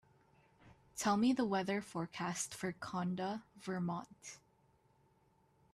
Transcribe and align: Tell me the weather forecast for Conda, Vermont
Tell 0.97 1.15
me 1.15 1.31
the 1.31 1.45
weather 1.45 1.79
forecast 1.79 2.55
for 2.55 2.73
Conda, 2.73 3.43
Vermont 3.57 4.39